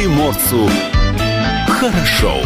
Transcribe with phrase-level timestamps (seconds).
[0.00, 0.66] приморцу
[1.68, 2.40] хорошо.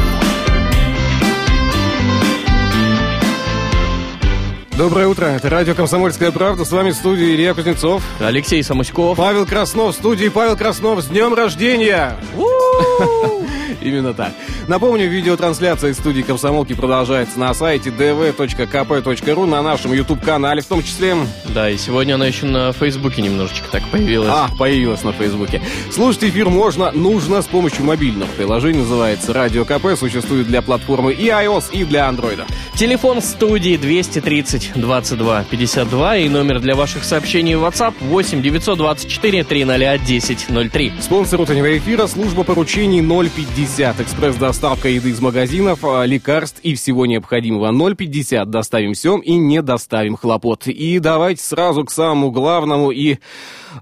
[4.77, 8.02] Доброе утро, это радио «Комсомольская правда», с вами в студии Илья Кузнецов.
[8.18, 9.16] Алексей Самуськов.
[9.16, 12.16] Павел Краснов, в студии Павел Краснов, с днем рождения!
[13.85, 14.32] Именно так.
[14.66, 21.14] Напомню, видеотрансляция из студии «Комсомолки» продолжается на сайте dv.kp.ru, на нашем YouTube-канале в том числе.
[21.55, 24.30] Да, и сегодня она еще на Фейсбуке немножечко так появилась.
[24.30, 25.61] А, появилась на Фейсбуке.
[25.92, 31.27] Слушать эфир можно, нужно с помощью мобильного приложения, называется «Радио КП», существует для платформы и
[31.27, 32.42] iOS, и для Android.
[32.75, 39.75] Телефон студии 230 22 52 и номер для ваших сообщений в WhatsApp 8 924 300
[39.75, 40.92] 1003.
[41.01, 43.73] Спонсор утреннего эфира– служба поручений 050.
[43.77, 47.95] Экспресс-доставка еды из магазинов, а, лекарств и всего необходимого.
[47.97, 48.48] 050.
[48.48, 50.69] Доставим все и не доставим хлопот.
[50.69, 53.16] И давайте сразу к самому главному и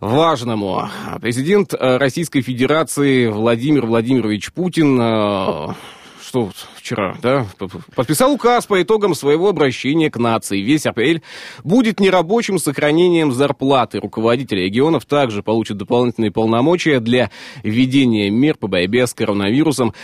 [0.00, 0.88] важному.
[1.20, 5.74] Президент э, Российской Федерации Владимир Владимирович Путин э,
[6.22, 6.50] что
[6.82, 7.46] вчера, да,
[7.94, 10.60] подписал указ по итогам своего обращения к нации.
[10.60, 11.22] Весь апрель
[11.62, 14.00] будет нерабочим с сохранением зарплаты.
[14.00, 17.30] Руководители регионов также получат дополнительные полномочия для
[17.62, 19.94] введения мер по борьбе с коронавирусом,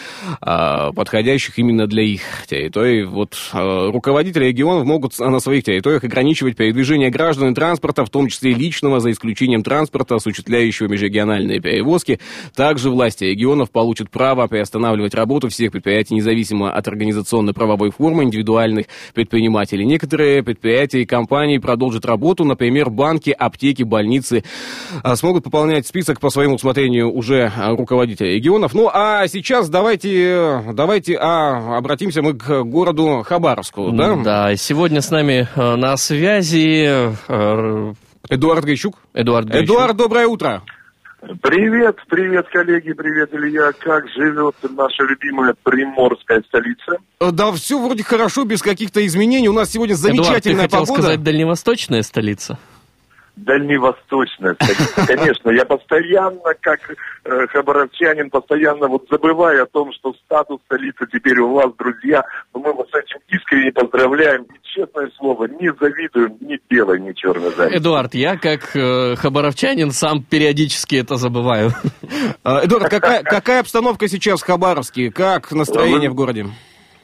[0.40, 3.04] а, подходящих именно для их территорий.
[3.04, 8.28] Вот а, руководители регионов могут на своих территориях ограничивать передвижение граждан и транспорта, в том
[8.28, 12.20] числе личного, за исключением транспорта, осуществляющего межрегиональные перевозки.
[12.54, 19.84] Также власти регионов получат право приостанавливать работу всех предприятий независимо от организационно-правовой формы индивидуальных предпринимателей.
[19.84, 24.44] Некоторые предприятия и компании продолжат работу, например, банки, аптеки, больницы
[25.02, 28.74] а, смогут пополнять список по своему усмотрению уже а, руководителей регионов.
[28.74, 34.16] Ну, а сейчас давайте, давайте а, обратимся мы к городу Хабаровску, да?
[34.16, 37.14] Да, сегодня с нами э, на связи...
[37.28, 37.92] Э,
[38.28, 38.96] Эдуард Гайчук.
[39.14, 39.64] Эдуард Гайчук.
[39.64, 40.62] Эдуард, доброе утро.
[41.20, 43.72] Привет, привет, коллеги, привет, Илья.
[43.72, 46.98] Как живет наша любимая приморская столица?
[47.20, 49.48] Э, да, все вроде хорошо, без каких-то изменений.
[49.48, 51.02] У нас сегодня замечательная Эдуард, ты хотел погода.
[51.02, 52.56] сказать дальневосточная столица?
[53.44, 54.56] Дальневосточная.
[55.06, 56.80] Конечно, я постоянно, как
[57.24, 62.24] э, хабаровчанин, постоянно вот забываю о том, что статус столицы теперь у вас, друзья.
[62.54, 64.42] Но мы вас с этим искренне поздравляем.
[64.44, 67.78] И, честное слово, не завидуем ни белой, ни черной зависти.
[67.78, 71.70] Эдуард, я как э, хабаровчанин сам периодически это забываю.
[72.44, 75.10] А, Эдуард, какая, какая обстановка сейчас в Хабаровске?
[75.10, 76.46] Как настроение в городе?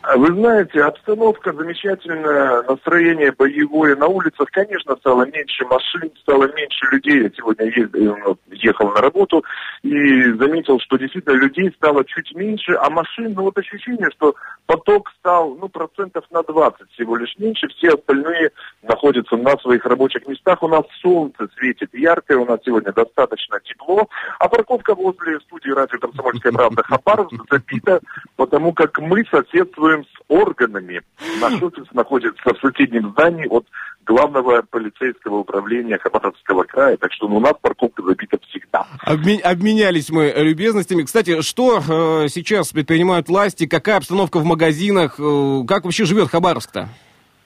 [0.06, 3.97] А вы знаете, обстановка замечательная, настроение боевое.
[3.97, 7.22] На улицах, конечно, стало меньше машин, стало меньше людей.
[7.22, 9.42] Я сегодня ездил, ну, ехал на работу
[9.82, 14.34] и заметил, что действительно людей стало чуть меньше, а машин, ну вот ощущение, что
[14.66, 17.66] поток стал, ну, процентов на 20 всего лишь меньше.
[17.69, 18.50] Все остальные
[18.82, 20.62] находятся на своих рабочих местах.
[20.62, 24.06] У нас солнце светит яркое, у нас сегодня достаточно тепло.
[24.38, 28.00] А парковка возле студии радио «Комсомольская правда» Хабаровск забита,
[28.36, 31.03] потому как мы соседствуем с органами.
[31.41, 33.66] Наш офис находится в соседнем здании от
[34.05, 38.87] главного полицейского управления Хабаровского края, так что ну, у нас парковка забита всегда.
[39.03, 41.03] Обмен, обменялись мы любезностями.
[41.03, 46.88] Кстати, что э, сейчас предпринимают власти, какая обстановка в магазинах, э, как вообще живет Хабаровск-то?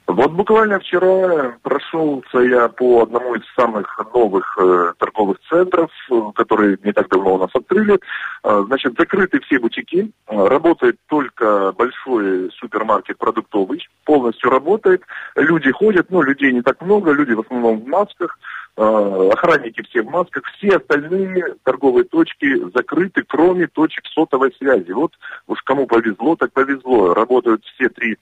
[0.09, 5.91] Вот буквально вчера прошелся я по одному из самых новых э, торговых центров,
[6.35, 8.01] которые не так давно у нас открыли.
[8.43, 15.03] Э, значит, закрыты все бутики, э, работает только большой супермаркет продуктовый, полностью работает.
[15.37, 18.39] Люди ходят, но людей не так много, люди в основном в масках,
[18.79, 24.93] охранники все в масках, все остальные торговые точки закрыты, кроме точек сотовой связи.
[24.93, 25.13] Вот
[25.47, 27.13] уж кому повезло, так повезло.
[27.13, 28.17] Работают все три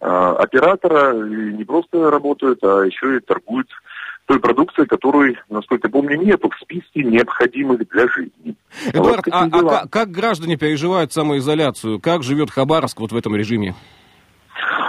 [0.00, 3.68] а, оператора и не просто работают, а еще и торгуют
[4.26, 8.56] той продукцией, которой, насколько я помню, нету в списке необходимых для жизни.
[8.92, 12.00] Эдуард, вот а, а как, как граждане переживают самоизоляцию?
[12.00, 13.74] Как живет Хабаровск вот в этом режиме?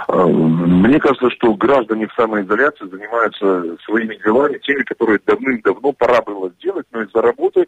[0.08, 6.50] А, мне кажется, что граждане в самоизоляции занимаются своими делами, теми, которые давным-давно пора было
[6.58, 7.66] сделать, но из-за работы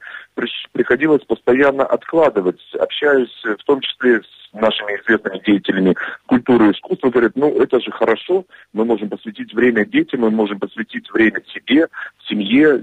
[0.72, 2.60] приходилось постоянно откладывать.
[2.78, 5.96] Общаюсь в том числе с нашими известными деятелями
[6.26, 10.58] культуры и искусства, говорят, ну, это же хорошо, мы можем посвятить время детям, мы можем
[10.58, 11.88] посвятить время себе,
[12.28, 12.82] семье,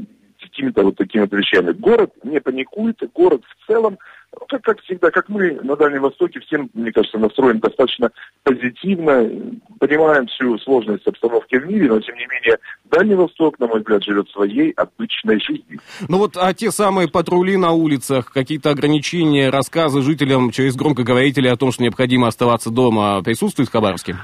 [0.53, 1.71] какими-то вот такими вот вещами.
[1.71, 3.97] Город не паникует, город в целом
[4.49, 8.11] как, как всегда, как мы на Дальнем Востоке, всем, мне кажется, настроен достаточно
[8.43, 9.29] позитивно,
[9.79, 14.03] понимаем всю сложность обстановки в мире, но, тем не менее, Дальний Восток, на мой взгляд,
[14.03, 15.79] живет своей обычной жизнью.
[16.07, 21.55] Ну вот, а те самые патрули на улицах, какие-то ограничения, рассказы жителям через громкоговорители о
[21.55, 24.15] том, что необходимо оставаться дома, присутствуют в Хабаровске?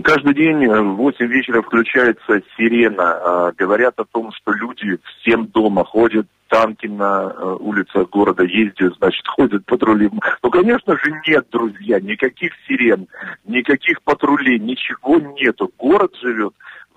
[0.00, 3.02] Каждый день в 8 вечера включается сирена.
[3.02, 8.94] А, говорят о том, что люди всем дома ходят, танки на э, улицах города ездят,
[8.98, 10.10] значит, ходят патрули.
[10.42, 13.08] Ну, конечно же, нет, друзья, никаких сирен,
[13.46, 15.70] никаких патрулей, ничего нету.
[15.78, 16.52] Город живет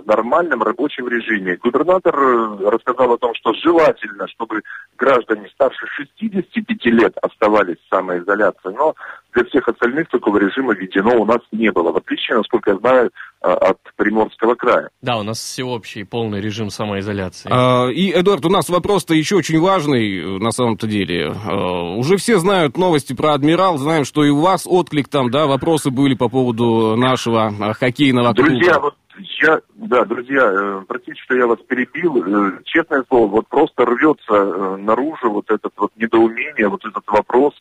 [0.05, 1.57] нормальном рабочем режиме.
[1.57, 4.61] Губернатор э, рассказал о том, что желательно, чтобы
[4.97, 8.95] граждане старше 65 лет оставались в самоизоляции, но
[9.33, 13.11] для всех остальных такого режима введено у нас не было, в отличие, насколько я знаю,
[13.41, 14.89] э, от Приморского края.
[15.01, 17.49] Да, у нас всеобщий полный режим самоизоляции.
[17.51, 21.33] А, и, Эдуард, у нас вопрос-то еще очень важный на самом-то деле.
[21.45, 25.47] А, уже все знают новости про Адмирал, знаем, что и у вас отклик там, да,
[25.47, 28.49] вопросы были по поводу нашего хоккейного клуба.
[28.49, 32.23] Друзья, вот я, да, друзья, э, простите, что я вас перебил.
[32.25, 37.53] Э, честное слово, вот просто рвется э, наружу вот этот вот недоумение, вот этот вопрос,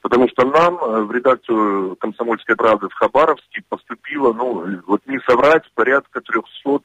[0.00, 0.76] потому что нам
[1.06, 6.82] в редакцию «Комсомольской правды» в Хабаровске поступило, ну, вот не соврать, порядка 300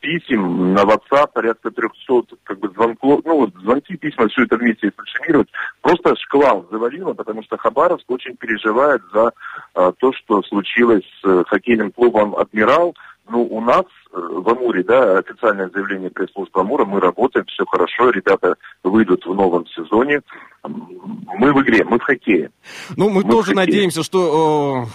[0.00, 4.92] писем на WhatsApp, порядка 300 как бы звонков, ну вот звонки, письма, все это вместе
[4.96, 5.48] фальшивировать,
[5.82, 9.32] просто шквал завалило, потому что Хабаровск очень переживает за
[9.74, 12.94] а, то, что случилось с хоккейным клубом «Адмирал»,
[13.28, 18.10] ну, у нас э, в Амуре, да, официальное заявление пресс-службы Амура, мы работаем, все хорошо,
[18.10, 20.20] ребята выйдут в новом сезоне.
[20.62, 22.50] Мы в игре, мы в хоккее.
[22.96, 24.86] Ну, мы, мы тоже надеемся, что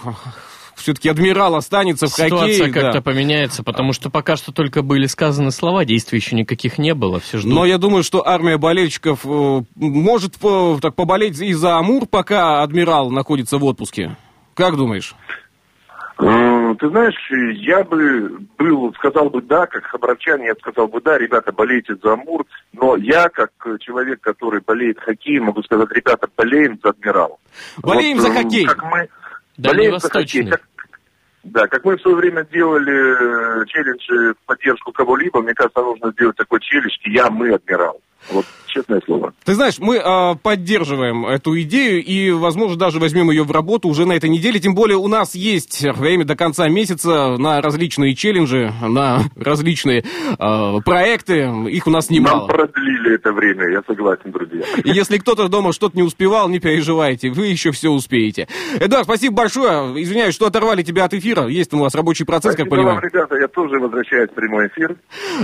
[0.74, 2.54] все-таки адмирал останется в Ситуация хоккее.
[2.54, 3.02] Ситуация как-то да.
[3.02, 7.38] поменяется, потому что пока что только были сказаны слова, действий еще никаких не было, все
[7.38, 7.52] ждут.
[7.52, 10.36] Но я думаю, что армия болельщиков э, может
[10.80, 14.16] так поболеть и за Амур, пока адмирал находится в отпуске.
[14.54, 15.14] Как думаешь?
[16.20, 21.00] Э, ты знаешь, я бы был, сказал бы да, как хабаровчан, я бы сказал бы
[21.00, 26.28] да, ребята, болейте за Амур, но я, как человек, который болеет хоккеем, могу сказать, ребята,
[26.36, 27.40] болеем за Адмирал.
[27.78, 28.66] Болеем вот, за э, хоккей.
[28.66, 29.08] Как мы,
[29.56, 30.46] болеем за хоккей.
[30.48, 30.62] Как,
[31.42, 36.12] да, как мы в свое время делали э, челлендж в поддержку кого-либо, мне кажется, нужно
[36.12, 38.00] сделать такой челлендж «Я, мы, Адмирал».
[38.30, 39.32] Вот честное слово.
[39.44, 44.06] Ты знаешь, мы э, поддерживаем эту идею и, возможно, даже возьмем ее в работу уже
[44.06, 44.60] на этой неделе.
[44.60, 50.04] Тем более у нас есть время до конца месяца на различные челленджи, на различные
[50.38, 51.50] э, проекты.
[51.68, 52.46] Их у нас немало.
[52.46, 54.64] Нам продлили это время, я согласен, друзья.
[54.84, 58.48] И если кто-то дома что-то не успевал, не переживайте, вы еще все успеете.
[58.78, 60.02] Эдуард, спасибо большое.
[60.02, 61.46] Извиняюсь, что оторвали тебя от эфира.
[61.46, 62.96] Есть у вас рабочий процесс, спасибо как понимаю.
[62.96, 64.96] Вам, ребята, я тоже возвращаюсь в прямой эфир.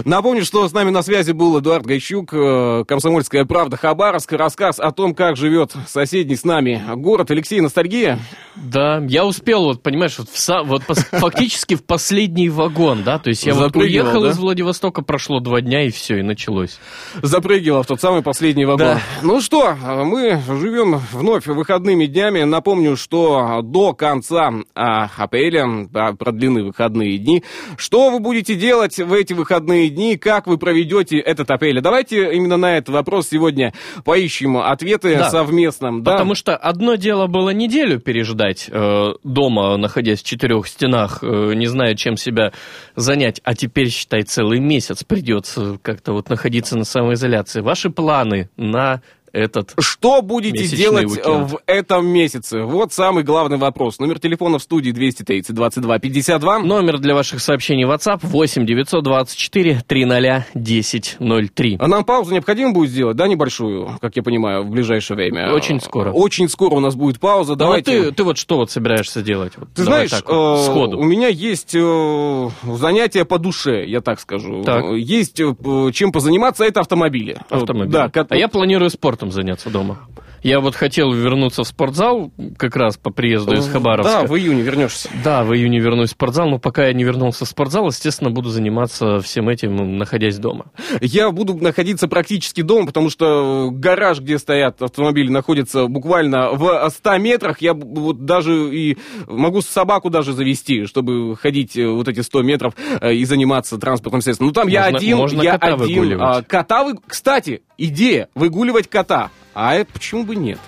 [0.05, 2.85] Напомню, что с нами на связи был Эдуард Гайчук, э,
[3.17, 4.33] «Комсомольская правда» Хабаровск.
[4.33, 7.31] Рассказ о том, как живет соседний с нами город.
[7.31, 8.19] Алексей, ностальгия?
[8.57, 10.83] Да, я успел, вот, понимаешь, вот, в, вот
[11.13, 15.87] фактически в последний вагон, да, то есть я вот уехал из Владивостока, прошло два дня
[15.87, 16.79] и все, и началось.
[17.23, 18.99] Запрыгивал в тот самый последний вагон.
[19.23, 22.43] Ну что, мы живем вновь выходными днями.
[22.43, 25.89] Напомню, что до конца а, апреля
[26.19, 27.45] продлены выходные дни.
[27.77, 30.17] Что вы будете делать в эти выходные дни?
[30.17, 31.81] Как вы проведете этот апрель?
[31.81, 33.73] Давайте именно на этот вопрос сегодня
[34.05, 35.31] поищем ответы да.
[35.31, 36.03] совместно.
[36.03, 36.13] Да.
[36.13, 41.67] Потому что одно дело было неделю переждать э, дома, находясь в четырех стенах, э, не
[41.67, 42.53] зная, чем себя
[42.95, 47.61] занять, а теперь, считай, целый месяц придется как-то вот находиться на самоизоляции.
[47.61, 49.03] Ваши планы на
[49.37, 51.51] этот Что будете делать уикенд.
[51.51, 52.63] в этом месяце?
[52.63, 53.99] Вот самый главный вопрос.
[53.99, 56.59] Номер телефона в студии 230 22 52.
[56.61, 61.77] Номер для ваших сообщений WhatsApp 8 924 300 1003.
[61.79, 65.53] А нам паузу необходимо будет сделать, да, небольшую, как я понимаю, в ближайшее время?
[65.53, 66.13] Очень скоро.
[66.13, 67.53] Очень скоро у нас будет пауза.
[67.53, 68.05] Ну, Давайте...
[68.05, 69.53] ты, ты вот что вот собираешься делать?
[69.57, 70.99] Вот, ты знаешь, так, вот, э, сходу.
[70.99, 74.63] у меня есть э, занятия по душе, я так скажу.
[74.65, 74.85] Так.
[74.95, 75.55] Есть э,
[75.93, 77.39] чем позаниматься, это автомобили.
[77.51, 77.93] Автомобили.
[77.93, 79.99] Да, а я планирую спортом спортом заняться дома.
[80.47, 84.21] Я вот хотел вернуться в спортзал как раз по приезду из Хабаровска.
[84.21, 85.09] Да, в июне вернешься.
[85.25, 88.49] Да, в июне вернусь в спортзал, но пока я не вернулся в спортзал, естественно, буду
[88.51, 90.67] заниматься всем этим, находясь дома.
[91.01, 97.19] Я буду находиться практически дома, потому что гараж, где стоят автомобили, находится буквально в 100
[97.19, 97.61] метрах.
[97.61, 102.75] Я вот даже и могу собаку даже завести, чтобы ходить э, вот эти 100 метров
[103.01, 104.47] э, и заниматься транспортным средством.
[104.47, 105.79] Ну там можно, я один, можно я кота один.
[105.79, 106.23] Выгуливать.
[106.23, 106.95] А, кота, вы...
[107.05, 109.33] кстати, идея выгуливать кота.
[109.59, 110.59] А это почему бы нет?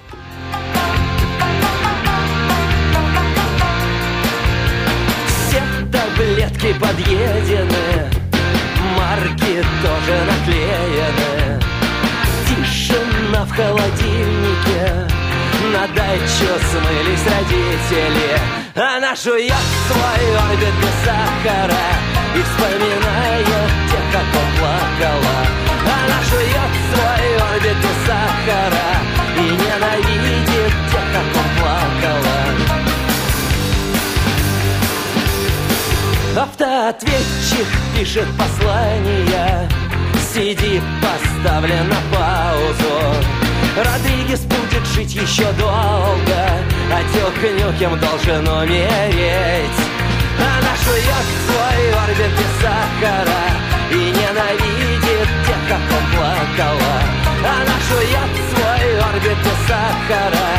[5.26, 5.60] Все
[5.92, 8.10] таблетки подъедены,
[8.96, 11.60] марки тоже наклеены.
[12.46, 15.06] Тишина в холодильнике,
[15.70, 18.40] на дачу смылись родители.
[18.74, 19.52] Она жует
[19.86, 21.84] свой орбит без сахара
[22.34, 23.46] и вспоминает
[23.90, 24.24] тех, как
[24.58, 25.44] плакала.
[25.84, 28.90] Она жует свой орбит без сахара
[29.36, 32.38] И ненавидит тех, как он плакала.
[36.42, 39.68] Автоответчик пишет послание
[40.34, 42.94] CD поставлен на паузу.
[43.76, 46.40] Родригес будет жить еще долго
[46.92, 49.80] А Дюк Нюкем должен умереть.
[50.38, 53.44] Она жует свой орбит без сахара
[53.90, 55.07] И ненавидит
[55.68, 57.02] как он плакала
[57.44, 60.57] Она жует свой орбит без сахара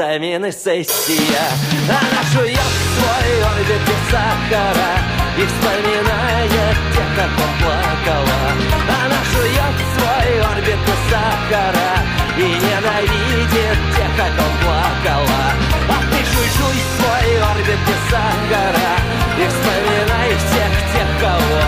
[0.00, 1.44] экзамены, сессия.
[1.84, 2.56] Она жует
[2.96, 4.92] свой орбит без сахара
[5.36, 8.40] И вспоминает тех, как он плакала.
[8.88, 11.92] Она жует свой орбит без сахара
[12.38, 15.44] И ненавидит тех, как он плакала.
[15.88, 18.92] А ты жуй-жуй свой орбит без сахара
[19.36, 21.60] И вспоминай всех тех, кого.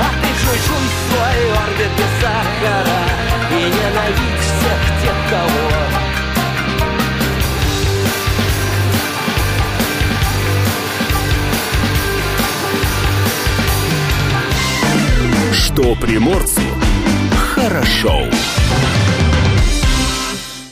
[0.00, 3.02] А ты жуй-жуй свой орбит без сахара
[3.50, 6.11] И ненавидь всех тех, кого
[15.74, 16.60] Что приморцу
[17.54, 18.24] хорошо.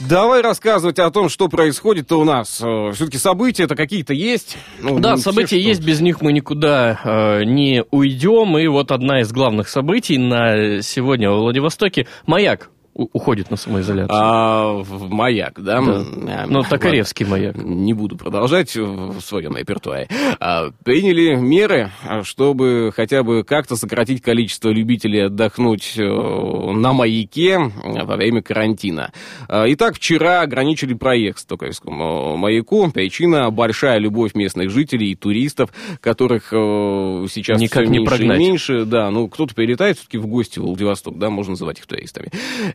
[0.06, 2.56] Давай рассказывать о том, что происходит у нас.
[2.56, 4.58] Все-таки события-то какие-то есть.
[4.82, 8.58] Ну, Да, все, события что- есть, без них мы никуда э, не уйдем.
[8.58, 12.06] И вот одна из главных событий на сегодня во Владивостоке.
[12.26, 14.16] Маяк уходит на самоизоляцию.
[14.18, 15.80] А, в маяк, да?
[15.80, 16.04] Да.
[16.42, 16.62] А, Ну.
[16.62, 17.56] Токаревский маяк.
[17.56, 20.08] Не буду продолжать в своем репертуаре.
[20.38, 27.58] А, Приняли меры, а, чтобы хотя бы как-то сократить количество любителей отдохнуть э, на маяке
[27.58, 29.12] э, во время карантина.
[29.48, 32.90] А, Итак, вчера ограничили проезд Токаревскому маяку.
[32.90, 35.70] Причина– большая любовь местных жителей и туристов,
[36.00, 36.56] которых э,
[37.30, 38.38] сейчас Никак всё не меньше и прогнать.
[38.38, 38.84] меньше.
[38.84, 42.30] Да, ну, кто-то прилетает все-таки в гости в Владивосток, да, можно называть их туристами.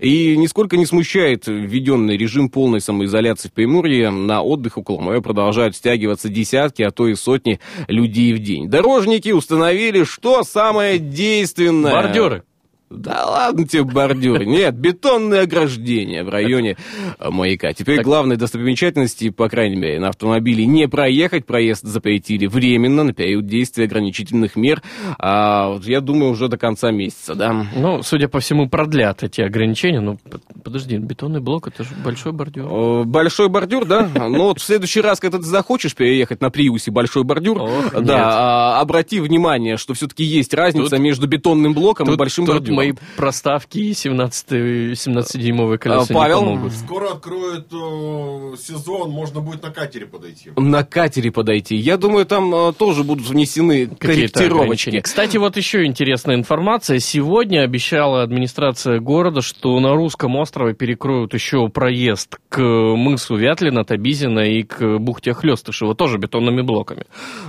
[0.06, 4.12] И нисколько не смущает введенный режим полной самоизоляции в Приморье.
[4.12, 8.70] На отдых около моря продолжают стягиваться десятки, а то и сотни людей в день.
[8.70, 11.92] Дорожники установили, что самое действенное...
[11.92, 12.44] Бордюры.
[12.90, 14.46] Да ладно тебе, бордюры.
[14.46, 16.78] Нет, бетонные ограждения в районе
[17.20, 17.74] э, маяка.
[17.74, 18.06] Теперь Так.
[18.06, 21.46] главной достопримечательности, по крайней мере, на автомобиле не проехать.
[21.46, 24.84] Проезд запретили временно на период действия ограничительных мер.
[25.18, 27.66] А, я думаю, уже до конца месяца, да.
[27.76, 30.00] Ну, судя по всему, продлят эти ограничения.
[30.00, 30.20] Ну,
[30.64, 33.06] подожди, бетонный блок, это же большой бордюр.
[33.06, 34.10] Большой бордюр, да?
[34.16, 37.62] Ну вот в следующий раз, когда ты захочешь переехать на Приусе большой бордюр,
[38.00, 42.94] да, а, обрати внимание, что все-таки есть разница между бетонным блоком и большим тут мои
[43.18, 46.42] проставки и 17-дюймовые колеса А, Павел?
[46.42, 46.74] не помогут.
[46.74, 50.52] Скоро откроют э, сезон, можно будет на катере подойти.
[50.56, 51.76] На катере подойти.
[51.76, 55.02] Я думаю, там э, тоже будут внесены корректировочки.
[55.02, 57.00] Кстати, вот еще интересная информация.
[57.00, 64.40] Сегодня обещала администрация города, что на русском острове перекроют еще проезд к мысу Вятлина, Табизина
[64.40, 67.04] и к бухте Хлестышева, тоже бетонными блоками.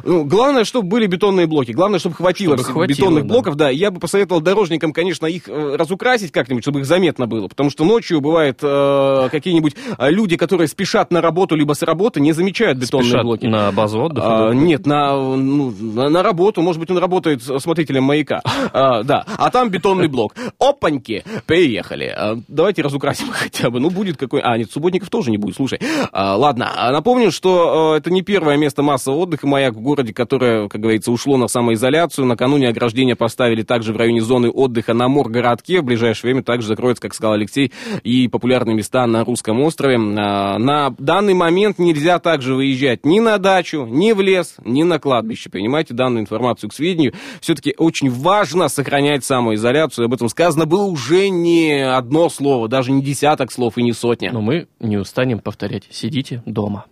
[0.04, 1.72] Ну, главное, чтобы были бетонные блоки.
[1.72, 3.28] Главное, чтобы хватило, Чтобы хватило, бетонных да.
[3.32, 3.56] блоков.
[3.56, 7.48] Да, я бы посоветовал дорожникам, конечно, их э, разукрасить как-нибудь, чтобы их заметно было.
[7.48, 12.20] Потому что ночью бывает э, какие-нибудь э, люди, которые спешат на работу либо с работы,
[12.20, 13.46] не замечают бетонные Спешат блоки.
[13.46, 14.48] на базу отдыха.
[14.48, 16.60] А, нет, на, ну, на, на работу.
[16.60, 18.42] Может быть, он работает смотрителем маяка.
[18.72, 19.24] А, да.
[19.38, 20.34] А там бетонный блок.
[20.58, 22.12] Опаньки, приехали.
[22.16, 23.80] А, давайте разукрасим хотя бы.
[23.80, 24.40] Ну, будет какой...
[24.42, 25.80] А, нет, субботников тоже не будет, слушай.
[26.12, 30.12] А, ладно, А напомню, что э, это не первое место массового отдыха маяк в городе,
[30.12, 32.26] которое, как говорится, ушло на самоизоляцию.
[32.26, 35.80] Накануне ограждения поставили также в районе зоны отдыха на Моргородке.
[35.80, 37.72] В ближайшее время также закроются, как сказал Алексей,
[38.02, 39.96] и популярные места на Русском острове.
[39.96, 44.98] А, на данный момент нельзя также выезжать ни на дачу, ни в лес, ни на
[44.98, 45.50] кладбище.
[45.50, 47.14] Принимайте данную информацию к сведению.
[47.40, 50.06] Все-таки очень важно сохранять самоизоляцию.
[50.06, 54.32] Об этом сказано было уже не одно слово, даже не десяток слов и не сотня.
[54.32, 55.84] Но мы не устанем повторять.
[55.90, 56.86] Сидите дома.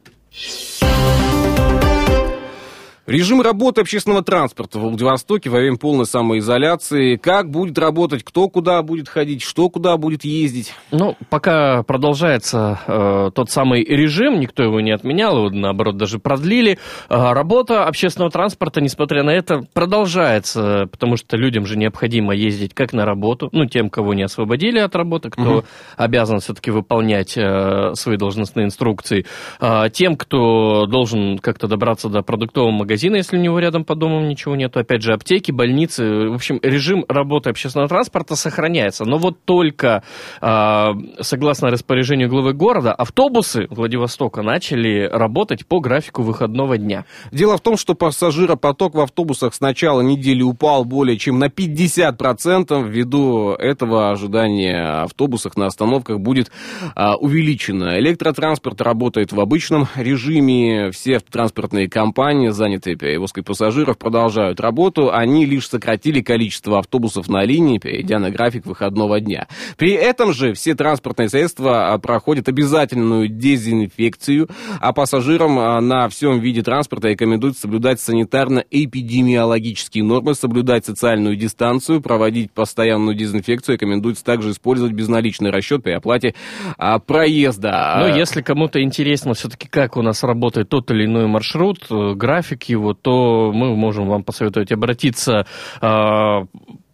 [3.07, 7.17] Режим работы общественного транспорта в Владивостоке во время полной самоизоляции.
[7.17, 10.73] Как будет работать, кто куда будет ходить, что куда будет ездить.
[10.91, 16.79] Ну, пока продолжается э, тот самый режим, никто его не отменял, его, наоборот, даже продлили.
[17.11, 22.95] Э, работа общественного транспорта, несмотря на это, продолжается, потому что людям же необходимо ездить как
[22.95, 25.65] на работу, ну, тем, кого не освободили от работы, кто
[25.99, 29.27] обязан все-таки выполнять э, свои должностные инструкции,
[29.61, 33.97] э, тем, кто должен как-то добраться до продуктового магазина, магазина, если у него рядом по
[33.97, 34.79] дому ничего нету.
[34.79, 36.29] Опять же, аптеки, больницы.
[36.29, 39.05] В общем, режим работы общественного транспорта сохраняется.
[39.05, 40.05] Но вот только,
[40.41, 40.89] э,
[41.21, 47.05] согласно распоряжению главы города, автобусы Владивостока начали работать по графику выходного дня.
[47.33, 52.89] Дело в том, что пассажиропоток в автобусах с начала недели упал более чем на 50%.
[52.89, 56.53] Ввиду этого ожидание автобусах на остановках будет
[56.95, 57.99] а, увеличено.
[57.99, 60.93] Электротранспорт работает в обычном режиме.
[60.93, 62.51] Все транспортные компании,
[62.93, 65.13] перевозкой пассажиров, продолжают работу.
[65.13, 69.49] Они лишь сократили количество автобусов на линии, перейдя на график выходного дня.
[69.77, 74.49] При этом же все транспортные средства а, проходят обязательную дезинфекцию,
[74.81, 82.51] а пассажирам а, на всем виде транспорта рекомендуют соблюдать санитарно-эпидемиологические нормы, соблюдать социальную дистанцию, проводить
[82.53, 83.77] постоянную дезинфекцию.
[83.77, 86.35] Рекомендуется также использовать безналичный расчет при оплате
[86.77, 87.97] а, проезда.
[88.01, 92.65] Ну, если кому-то интересно все-таки, как у нас работает тот или иной маршрут, э, график
[92.75, 95.47] его, то мы можем вам посоветовать обратиться
[95.81, 96.45] э,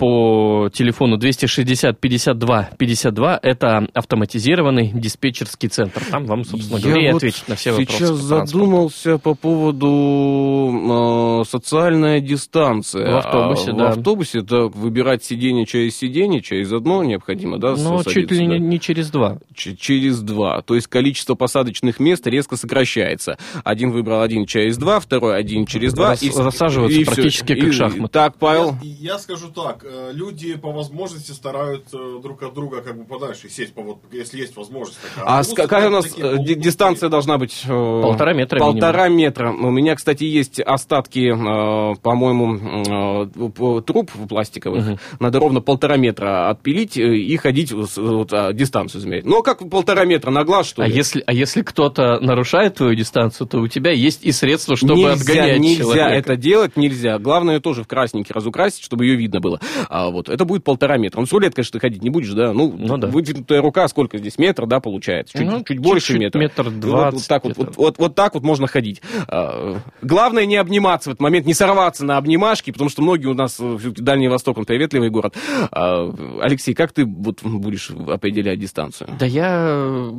[0.00, 3.40] по телефону 260 52 52.
[3.42, 6.02] Это автоматизированный диспетчерский центр.
[6.10, 7.92] Там вам, собственно говоря, и вот ответить на все вопросы.
[7.92, 13.12] сейчас задумался по поводу э, социальная дистанция.
[13.12, 13.86] В автобусе, а, да.
[13.86, 17.72] В автобусе так, выбирать сиденье через сиденье, через одно необходимо, да?
[17.72, 18.44] Но садиться, чуть ли да?
[18.44, 19.38] не, не через два.
[19.54, 20.62] Ч- через два.
[20.62, 23.36] То есть количество посадочных мест резко сокращается.
[23.64, 26.10] Один выбрал один через два, второй один через два.
[26.10, 27.06] Рас- рассаживаются всё.
[27.12, 28.12] практически как И- шахматы.
[28.12, 28.76] Так, Павел.
[28.82, 33.48] Я, я скажу так, э, люди по возможности стараются друг от друга как бы подальше
[33.48, 35.24] сесть, по, вот, если есть возможность такая.
[35.38, 37.62] А с- какая у нас такие э, дистанция должна быть?
[37.64, 39.50] э, Полтора метра Полтора метра.
[39.52, 44.98] У меня, кстати, есть остатки, э, по-моему, э, труб пластиковых.
[45.18, 49.24] Надо ровно полтора метра отпилить э, и ходить, вот, а, дистанцию измерять.
[49.24, 50.94] Ну, а как полтора метра на глаз, что А ли?
[50.94, 55.12] если, а если кто-то нарушает твою дистанцию, то у тебя есть и средства, чтобы нельзя,
[55.12, 56.14] отгонять нельзя человека.
[56.14, 57.18] это делать, нельзя.
[57.18, 59.60] Главное ее тоже в красненький разукрасить, чтобы ее видно было.
[59.88, 61.20] А, вот, это будет полтора метра.
[61.20, 62.52] Ну, сто лет, конечно, ты ходить не будешь, да?
[62.52, 63.08] Ну, Ну да.
[63.08, 64.38] вытянутая рука, сколько здесь?
[64.38, 65.36] Метр, да, получается?
[65.38, 66.38] Чуть, Ну, чуть больше чуть-чуть, метра.
[66.38, 69.00] метр И вот- двадцать Вот, так вот, вот, вот, вот так вот можно ходить.
[69.28, 73.34] А, главное не обниматься в этот момент, не сорваться на обнимашки, потому что многие у
[73.34, 75.34] нас, э, Дальний Восток, он приветливый город.
[75.70, 79.10] А, Алексей, как ты вот будешь определять дистанцию?
[79.18, 80.10] Да я э,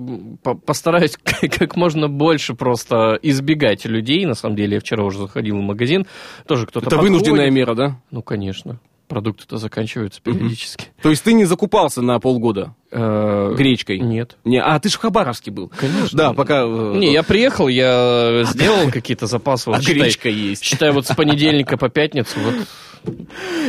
[0.43, 1.17] по- постараюсь
[1.59, 4.25] как можно больше просто избегать людей.
[4.25, 6.05] На самом деле, я вчера уже заходил в магазин,
[6.45, 7.11] тоже кто-то Это подходит.
[7.21, 7.95] вынужденная мера, да?
[8.11, 8.79] Ну, конечно.
[9.07, 10.85] Продукты-то заканчиваются периодически.
[11.01, 13.99] То есть ты не закупался на полгода Э, гречкой?
[13.99, 14.37] Нет.
[14.45, 15.69] Не, а ты же в Хабаровске был.
[15.77, 16.17] Конечно.
[16.17, 16.63] Да, пока...
[16.63, 19.69] э, Не, я приехал, я сделал какие-то запасы.
[19.69, 20.63] Вот А считай- гречка есть.
[20.63, 22.55] Считай, вот с понедельника по пятницу, вот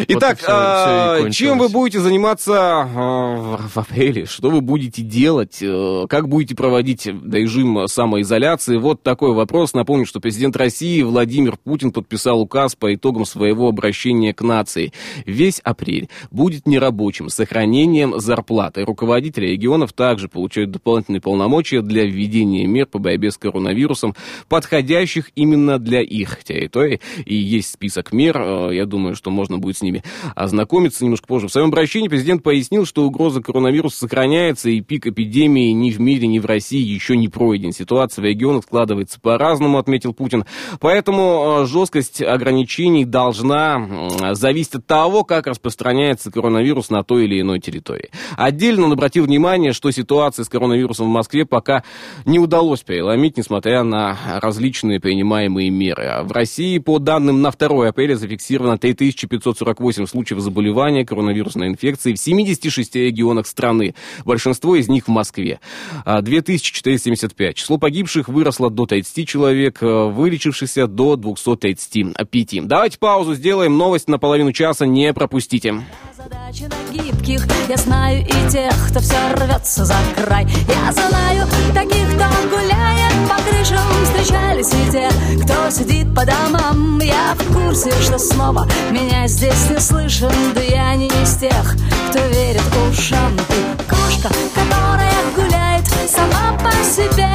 [0.09, 4.27] Итак, Вот а, чем вы будете заниматься а, в в апреле?
[4.27, 5.59] Что вы будете делать?
[5.63, 8.77] Э, Как будете проводить режим самоизоляции?
[8.77, 9.75] Вот такой вопрос.
[9.75, 14.93] Напомню, что президент России Владимир Путин подписал указ по итогам своего обращения к нации.
[15.27, 18.85] Весь апрель будет нерабочим, с сохранением зарплаты.
[18.85, 24.15] Руководители регионов также получают дополнительные полномочия для введения мер по борьбе с коронавирусом,
[24.49, 27.01] подходящих именно для их территорий.
[27.25, 30.03] И есть список мер, э, я думаю, что можно будет с ними
[30.35, 31.49] ознакомиться немножко позже.
[31.49, 36.27] В своем обращении президент пояснил, что угроза коронавируса сохраняется, и пик эпидемии ни в мире,
[36.27, 37.73] ни в России еще не пройден.
[37.73, 40.45] Ситуация в регионах складывается по-разному, отметил Путин.
[40.81, 47.61] Поэтому э, жесткость ограничений должна зависеть от того, как распространяется коронавирус на той или иной
[47.61, 48.11] территории.
[48.37, 51.85] Отдельно он обратил внимание, что ситуация с коронавирусом в Москве пока
[52.25, 56.23] не удалось переломить, несмотря на различные принимаемые меры.
[56.23, 58.79] В России, по данным на 2 апреля, зафиксировано
[59.15, 63.95] 3548 случаев заболевания коронавирусной инфекцией в 76 регионах страны.
[64.25, 65.61] Большинство из них в Москве.
[66.05, 67.57] А 2475.
[67.57, 72.67] Число погибших выросло до 30 человек, э, вылечившихся до 235.
[72.67, 73.77] Давайте паузу сделаем.
[73.77, 75.83] Новость на половину часа не пропустите.
[76.23, 82.07] Задачи на гибких Я знаю и тех, кто все рвется за край Я знаю таких,
[82.15, 85.09] кто гуляет по крышам Встречались и те,
[85.43, 90.95] кто сидит по домам Я в курсе, что снова меня здесь не слышен Да я
[90.95, 91.77] не из тех,
[92.11, 93.37] кто верит ушам.
[93.49, 97.29] Ты кошка, которая гуляет сама по себе.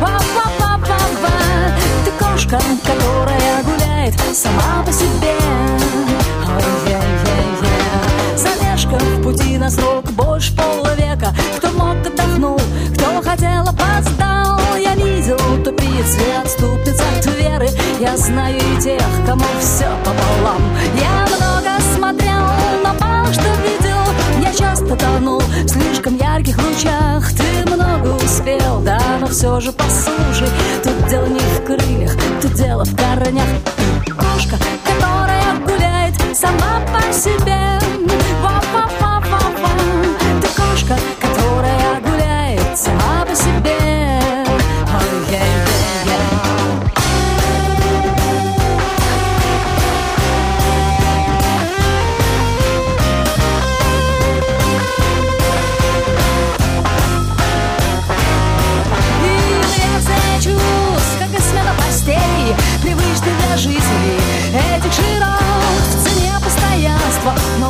[0.00, 1.32] Па-па-па-па-па.
[2.04, 5.89] Ты кошка, которая гуляет сама по себе
[18.20, 20.62] знаю и тех, кому все пополам.
[20.94, 22.44] Я много смотрел,
[22.84, 24.42] но мало что видел.
[24.42, 27.32] Я часто тонул в слишком ярких лучах.
[27.32, 30.48] Ты много успел, да, но все же послушай
[30.82, 33.48] Тут дело не в крыльях, тут дело в корнях.
[34.06, 37.99] Кошка, которая гуляет сама по себе.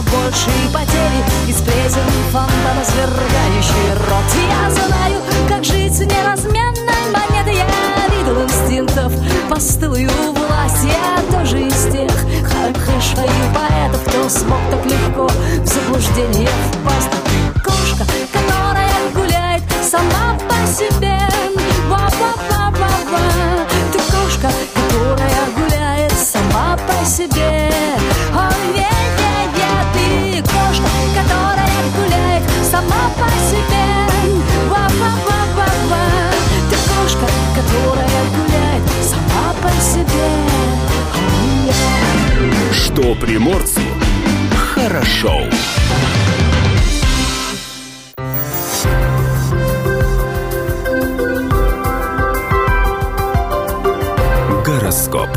[0.01, 2.01] Но большие потери из плесен
[2.33, 4.25] фонтана свергающий рот.
[4.49, 7.67] Я знаю, как жить неразменной монетой, я
[8.17, 9.13] видел инстинктов
[9.49, 10.85] постылую власть.
[10.85, 12.11] Я тоже из тех
[12.43, 17.50] хэша и поэтов, кто смог так легко в заблуждение впасть.
[43.21, 43.81] Приморцу
[44.57, 45.43] хорошо.
[54.65, 55.29] Гороскоп.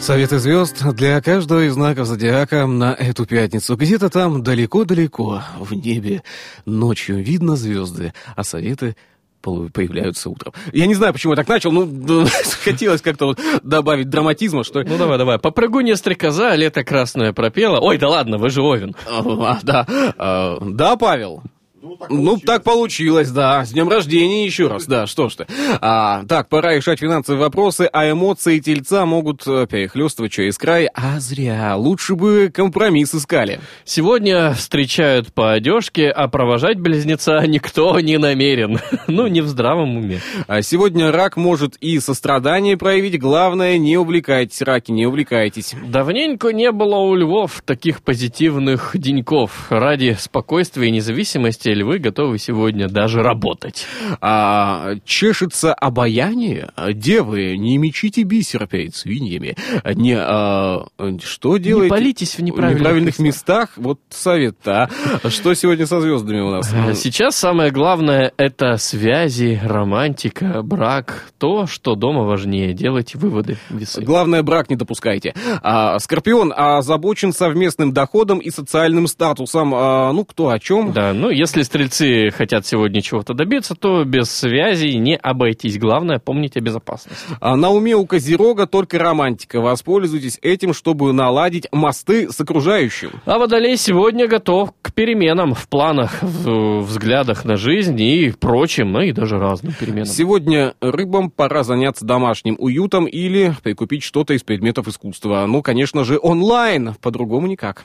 [0.00, 3.76] Советы звезд для каждого из знаков зодиака на эту пятницу.
[3.76, 6.22] Где-то там далеко-далеко в небе
[6.66, 8.96] ночью видно звезды, а советы
[9.42, 10.52] появляются утром.
[10.72, 12.26] Я не знаю, почему я так начал, ну,
[12.64, 14.82] хотелось как-то вот добавить драматизма, что...
[14.82, 15.38] Ну давай, давай.
[15.38, 17.78] Попрыгунья стрекоза, лето красное пропела.
[17.80, 18.94] Ой, да ладно, вы же Овен.
[19.06, 19.86] А, да,
[20.18, 21.42] А, да, Павел.
[21.88, 22.42] Ну, так Ну, получилось.
[22.44, 23.64] так получилось, да.
[23.64, 25.46] С днем рождения еще раз, да, что ж ты.
[25.80, 31.18] А, так, пора решать финансовые вопросы, а эмоции тельца могут э, перехлестывать через край, а
[31.20, 31.76] зря.
[31.76, 33.60] Лучше бы компромисс искали.
[33.84, 38.78] Сегодня встречают по одежке, а провожать близнеца никто не намерен.
[39.06, 40.20] Ну, не в здравом уме.
[40.46, 45.74] А сегодня рак может и сострадание проявить, главное, не увлекайтесь, раки, не увлекайтесь.
[45.88, 49.66] Давненько не было у львов таких позитивных деньков.
[49.70, 53.86] Ради спокойствия и независимости львы готовы сегодня даже работать.
[54.20, 56.70] А, чешется обаяние?
[56.92, 59.56] Девы, не мечите бисер перед свиньями.
[59.84, 60.86] Не, а,
[61.24, 61.90] что делаете?
[61.90, 63.70] палитесь в неправильных местах.
[63.76, 64.88] Вот совет, а?
[65.28, 66.72] Что сегодня со звездами у нас?
[66.72, 71.24] А Сейчас самое главное это связи, романтика, брак.
[71.38, 72.72] То, что дома важнее.
[72.74, 74.02] Делайте выводы, весы.
[74.02, 75.34] Главное, брак не допускайте.
[75.62, 79.72] А, Скорпион озабочен совместным доходом и социальным статусом.
[79.74, 80.92] А, ну, кто о чем?
[80.92, 85.78] Да, ну если стрельцы хотят сегодня чего-то добиться, то без связей не обойтись.
[85.78, 87.18] Главное помнить о безопасности.
[87.40, 89.60] А на уме у Козерога только романтика.
[89.60, 93.10] Воспользуйтесь этим, чтобы наладить мосты с окружающим.
[93.24, 99.00] А Водолей сегодня готов к переменам в планах, в взглядах на жизнь и прочим, ну
[99.00, 100.06] и даже разным переменам.
[100.06, 105.44] Сегодня рыбам пора заняться домашним уютом или прикупить что-то из предметов искусства.
[105.46, 106.94] Ну, конечно же, онлайн.
[107.00, 107.84] По-другому никак.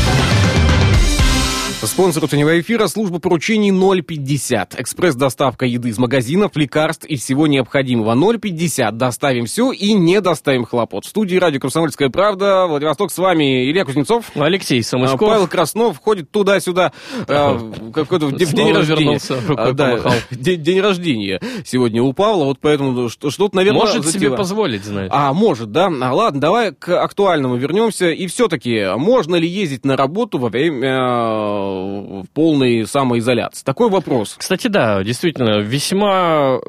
[1.83, 3.71] Спонсор утреннего эфира– служба поручений
[4.03, 4.79] 050.
[4.79, 8.15] Экспресс-доставка еды из магазинов, лекарств и всего необходимого.
[8.37, 8.95] 050.
[8.97, 11.05] Доставим все и не доставим хлопот.
[11.05, 12.67] В студии радио «Комсомольская правда».
[12.67, 14.29] Владивосток с вами Илья Кузнецов.
[14.35, 15.19] Алексей А, Самуськов.
[15.19, 16.93] Павел Краснов ходит туда-сюда,
[17.27, 17.59] а,
[17.93, 18.99] какой-то в день рождения.
[19.03, 19.99] вернулся, рукой А, да,
[20.31, 24.37] день, день рождения сегодня у Павла, вот поэтому что- что-то, наверное, Может себе затевает.
[24.37, 25.09] позволить, знаешь.
[25.11, 25.87] А, может, да?
[26.01, 28.11] А, ладно, давай к актуальному вернемся.
[28.11, 33.63] И все-таки, можно ли ездить на работу во время э, полной самоизоляции?
[33.63, 34.35] Такой вопрос.
[34.37, 36.59] Кстати, да, действительно, весьма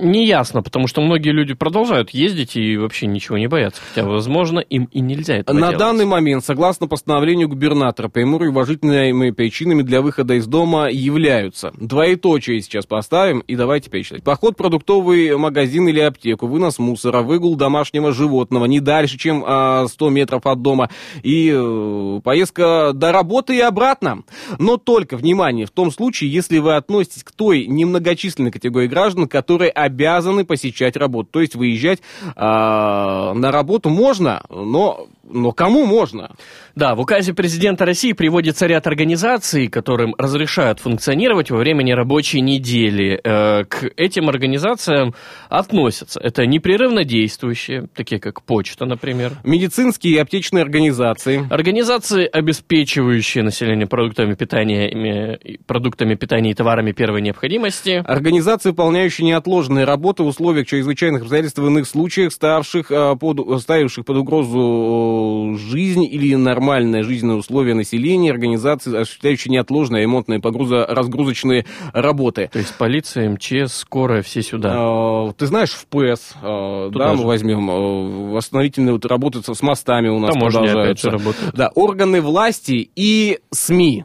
[0.00, 3.80] неясно, потому что многие люди продолжают ездить и вообще ничего не боятся.
[3.88, 5.78] Хотя, возможно, им и нельзя этого На делать.
[5.78, 11.72] данный момент, согласно постановлению губернатора, прямыми уважительными причинами для выхода из дома являются.
[11.78, 14.22] Двоеточие сейчас поставим и давайте перечислять.
[14.22, 19.86] Поход в продуктовый магазин или аптеку, вынос мусора, выгул домашнего животного не дальше, чем а,
[19.86, 20.90] 100 метров от дома
[21.22, 24.22] и э, поездка до работы и обратно.
[24.58, 29.70] Но только, внимание, в том случае, если вы относитесь к той немногочисленной категории граждан, которые
[29.70, 31.30] обязаны посещать работу.
[31.32, 32.00] То есть выезжать
[32.36, 36.32] а, на работу можно, но но кому можно?
[36.74, 43.20] Да, в указе президента России приводится ряд организаций, которым разрешают функционировать во время нерабочей недели.
[43.22, 45.14] Э, К этим организациям
[45.48, 46.20] относятся.
[46.20, 49.32] Это непрерывно действующие, такие как почта, например.
[49.44, 51.46] Медицинские и аптечные организации.
[51.50, 58.02] Организации, обеспечивающие население продуктами питания, продуктами питания и товарами первой необходимости.
[58.04, 64.04] Организации, выполняющие неотложные работы в условиях чрезвычайных обстоятельств в иных случаях, ставших э, под, ставивших
[64.04, 65.13] под угрозу
[65.56, 72.48] жизнь или нормальное жизненное условие населения, организации, осуществляющие неотложные ремонтные погрузо-разгрузочные работы.
[72.52, 74.74] То есть полиция, МЧС, скорая, все сюда.
[74.74, 77.22] Э, Ты знаешь, в ПС, э, Туда да, же.
[77.22, 81.10] мы возьмем, э, восстановительные вот работы с мостами у нас Таможня продолжаются.
[81.52, 84.04] Да, органы власти и СМИ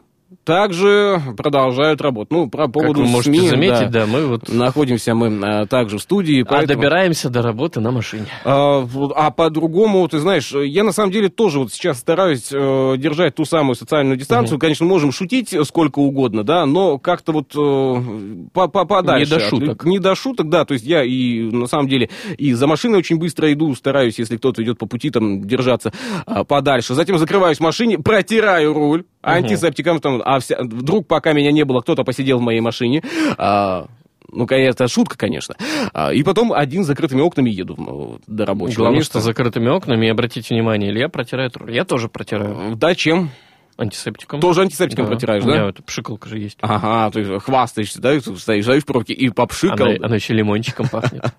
[0.50, 2.32] также продолжают работать.
[2.32, 4.50] Ну, про поводу Как вы можете СМИ, заметить, да, да, мы вот...
[4.50, 6.82] находимся мы э, также в студии, А поэтому...
[6.82, 8.26] добираемся до работы на машине.
[8.44, 8.84] А,
[9.16, 13.46] а по-другому, ты знаешь, я на самом деле тоже вот сейчас стараюсь э, держать ту
[13.46, 14.58] самую социальную дистанцию.
[14.58, 19.32] Конечно, можем шутить сколько угодно, да, но как-то вот э, по- по- подальше.
[19.32, 19.86] Не до шуток.
[19.86, 20.66] Не до шуток, да.
[20.66, 22.10] То есть я и на самом деле
[22.40, 25.94] и за машиной очень быстро иду, стараюсь, если кто-то идет по пути, там держаться
[26.26, 26.96] а, подальше.
[26.96, 31.82] Затем закрываюсь в машине, протираю руль антисептиком, там, а вся- вдруг пока меня не было,
[31.82, 33.02] кто-то посидел в моей машине.
[33.38, 33.88] а,
[34.32, 35.56] ну, конечно, это шутка, конечно.
[35.94, 39.14] А, И потом один с закрытыми окнами еду до рабочего Главное, места.
[39.14, 40.06] что с закрытыми окнами.
[40.06, 41.72] И обратите внимание, Илья протирает руль.
[41.74, 43.32] Я тоже протираю Да, чем?
[43.80, 44.40] Антисептиком.
[44.40, 45.12] Тоже антисептиком Да.
[45.12, 45.66] протираешь, У меня да?
[45.68, 46.58] вот пшикалка же есть.
[46.62, 49.88] Ага, ты хвастаешься, да, стоишь, стоишь в пробке и попшикал.
[49.88, 51.24] Она, она еще лимончиком пахнет.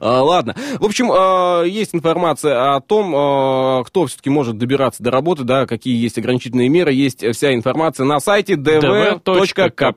[0.00, 0.54] А, ладно.
[0.78, 5.66] В общем, а, есть информация о том, а, кто все-таки может добираться до работы, да,
[5.66, 6.92] какие есть ограничительные меры.
[6.92, 9.94] Есть вся информация на сайте dv.kp.ru.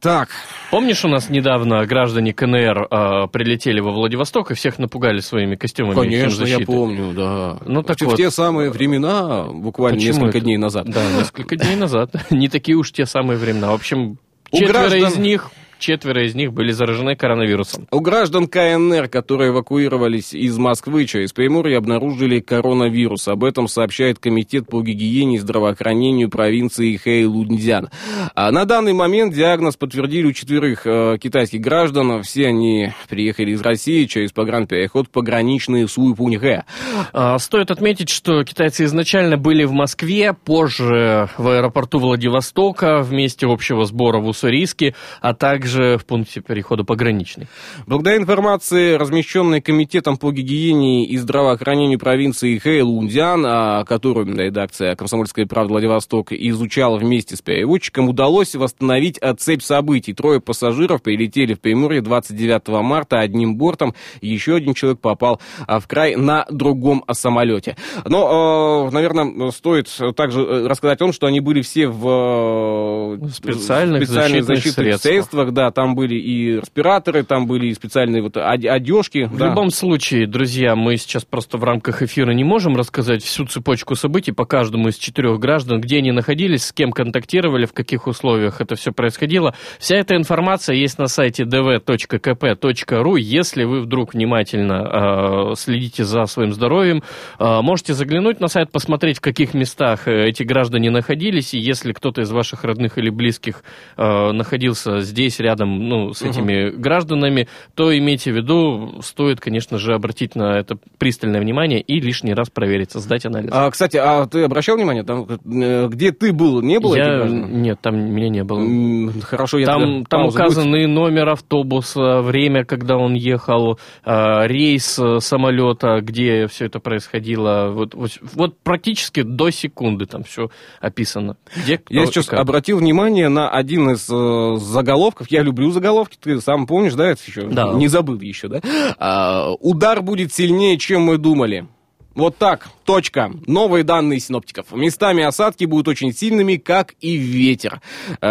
[0.00, 0.28] Так,
[0.74, 5.94] Помнишь, у нас недавно граждане КНР а, прилетели во Владивосток и всех напугали своими костюмами
[5.94, 7.58] конечно, я помню, да.
[7.64, 8.16] Ну, так в вот.
[8.16, 10.40] те самые времена, буквально Почему несколько это?
[10.40, 10.86] дней назад.
[10.88, 12.10] Да, несколько дней назад.
[12.30, 13.70] Не такие уж те самые времена.
[13.70, 14.18] В общем,
[14.52, 15.52] четверо граждан- из них...
[15.84, 17.86] Четверо из них были заражены коронавирусом.
[17.90, 23.28] У граждан КНР, которые эвакуировались из Москвы через Приморье, обнаружили коронавирус.
[23.28, 27.90] Об этом сообщает Комитет по гигиене и здравоохранению провинции Хэйлунцзян.
[28.34, 32.22] А на данный момент диагноз подтвердили у четверых э, китайских граждан.
[32.22, 36.64] Все они приехали из России через погранпереход пограничный Суйпуньхэ.
[37.12, 43.46] А, Стоит отметить, что китайцы изначально были в Москве, позже в аэропорту Владивостока в месте
[43.46, 47.48] общего сбора в Уссурийске, а также в пункте перехода пограничный.
[47.86, 55.72] Благодаря информации, размещенной Комитетом по гигиене и здравоохранению провинции Хэйлунцзян, а, которую редакция «Комсомольской правды
[55.72, 60.12] Владивосток» изучала вместе с переводчиком, удалось восстановить цепь событий.
[60.14, 65.86] Трое пассажиров прилетели в Приморье 29 марта одним бортом, еще один человек попал а, в
[65.86, 67.76] край на другом а, самолете.
[68.04, 74.04] Но, наверное, стоит также э, рассказать о том, что они были все в э, Специальных
[74.04, 75.12] специальных защитных защитных средствах.
[75.12, 79.24] средствах, да, там были и респираторы, там были и специальные вот оде- одежки.
[79.24, 79.48] В да.
[79.48, 84.32] любом случае, друзья, мы сейчас просто в рамках эфира не можем рассказать всю цепочку событий
[84.32, 88.74] по каждому из четырех граждан, где они находились, с кем контактировали, в каких условиях это
[88.74, 89.54] все происходило.
[89.78, 93.18] Вся эта информация есть на сайте dv.kp.ru.
[93.18, 97.02] Если вы вдруг внимательно э, следите за своим здоровьем,
[97.38, 101.92] э, можете заглянуть на сайт, посмотреть, в каких местах э, эти граждане находились, и если
[101.92, 103.62] кто-то из ваших родных или близких
[103.96, 109.94] э, находился здесь, рядом ну, с этими гражданами, то имейте в виду, стоит, конечно же,
[109.94, 113.50] обратить на это пристальное внимание и лишний раз провериться, сдать анализ.
[113.52, 117.26] А, кстати, а ты обращал внимание, там, э, где ты был, не было я...
[117.26, 119.12] Нет, там меня не было.
[119.22, 124.98] Хорошо, я Там, там паузу указан и номер автобуса, время, когда он ехал, э, рейс
[124.98, 127.70] э, самолета, где все это происходило.
[127.72, 130.48] Вот, вот, вот практически до секунды там все
[130.80, 131.36] описано.
[131.56, 132.40] Где, кто Я сейчас как.
[132.40, 135.30] обратил внимание на один из э, заголовков.
[135.34, 137.48] Я люблю заголовки, ты сам помнишь, да, это еще?
[137.48, 137.72] Да.
[137.72, 138.60] Не забыл еще, да?
[138.98, 141.66] А, удар будет сильнее, чем мы думали.
[142.14, 143.32] Вот так, точка.
[143.46, 144.66] Новые данные синоптиков.
[144.72, 147.80] Местами осадки будут очень сильными, как и ветер.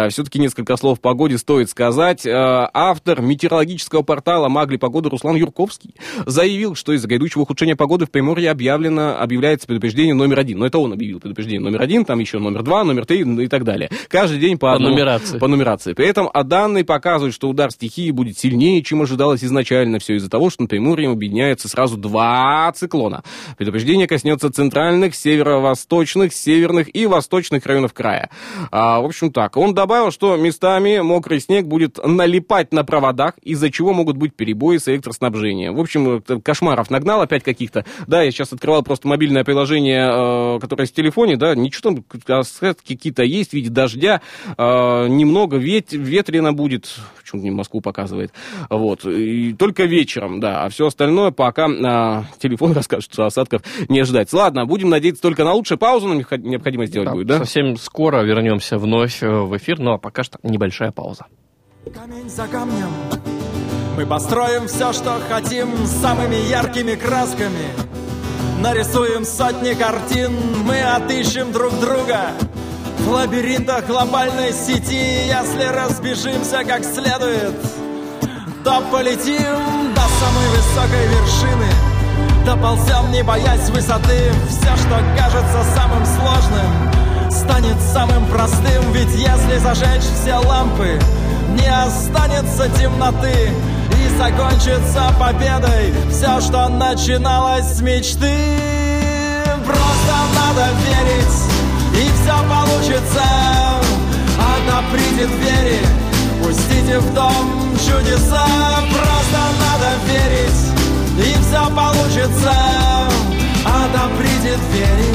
[0.08, 2.24] Все-таки несколько слов о погоде стоит сказать.
[2.24, 5.94] Э, Автор метеорологического портала «Магли погода» Руслан Юрковский
[6.24, 10.60] заявил, что из-за грядущего ухудшения погоды в Приморье объявлено, объявляется предупреждение номер один.
[10.60, 13.64] Но это он объявил предупреждение номер один, там еще номер два, номер три и так
[13.64, 13.90] далее.
[14.08, 15.38] Каждый день по, По одному- нумерации.
[15.38, 15.92] По нумерации.
[15.92, 19.98] При этом а данные показывают, что удар стихии будет сильнее, чем ожидалось изначально.
[19.98, 23.22] Все из-за того, что на Приморье объединяются сразу два циклона.
[23.74, 28.30] Предупреждение коснется центральных, северо-восточных, северных и восточных районов края.
[28.70, 33.72] А, в общем так, он добавил, что местами мокрый снег будет налипать на проводах, из-за
[33.72, 35.74] чего могут быть перебои с электроснабжением.
[35.74, 37.84] В общем, э, кошмаров нагнал опять каких-то.
[38.06, 42.94] Да, я сейчас открывал просто мобильное приложение, э, которое в телефоне, да, ничего там, осадки
[42.94, 44.20] какие-то есть в виде дождя,
[44.56, 48.32] э, немного вет, ветрено будет, почему мне Москву показывает,
[48.70, 54.04] вот, и только вечером, да, а все остальное пока э, телефон расскажет, что осадков не
[54.04, 54.32] ждать.
[54.32, 55.78] Ладно, будем надеяться только на лучшее.
[55.78, 57.38] Паузу нам необход- необходимо сделать будет, да?
[57.38, 61.26] Совсем скоро вернемся вновь э, в эфир, ну а пока что небольшая пауза.
[61.94, 62.88] Камень за камнем
[63.96, 67.66] Мы построим все, что хотим Самыми яркими красками
[68.60, 70.32] Нарисуем сотни картин
[70.66, 72.28] Мы отыщем друг друга
[73.00, 77.54] В лабиринтах глобальной сети Если разбежимся как следует
[78.64, 81.73] То полетим до самой высокой вершины
[82.44, 84.30] Доползем, не боясь высоты.
[84.48, 88.92] Все, что кажется самым сложным Станет самым простым.
[88.92, 91.00] Ведь если зажечь все лампы
[91.50, 93.50] Не останется темноты.
[93.92, 98.36] И закончится победой Все, что начиналось с мечты.
[99.64, 101.36] Просто надо верить
[101.94, 103.24] И все получится.
[104.38, 105.78] Отоприте двери
[106.42, 108.46] Пустите в дом чудеса.
[108.90, 110.83] Просто надо верить
[111.18, 112.52] И все получится
[113.64, 115.14] Отоприте двери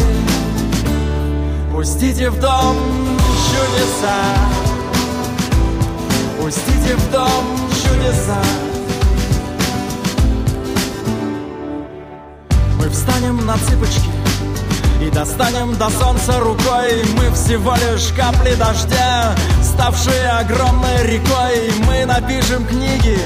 [1.79, 2.75] Пустите в дом
[3.49, 4.15] чудеса.
[6.37, 8.41] Пустите в дом чудеса.
[12.77, 14.09] Мы встанем на цыпочки
[15.01, 17.03] и достанем до солнца рукой.
[17.15, 19.33] Мы всего лишь капли дождя
[19.63, 21.71] Ставшие огромной рекой.
[21.87, 23.17] Мы напишем книги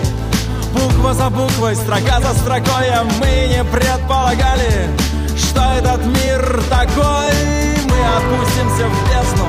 [0.73, 4.89] Буква за буквой, строка за строкой А мы не предполагали
[5.37, 7.31] Что этот мир такой.
[7.85, 9.45] Мы опустимся в бездну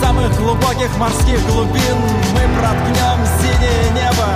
[0.00, 1.98] Самых глубоких морских глубин.
[2.34, 4.28] Мы проткнем синее небо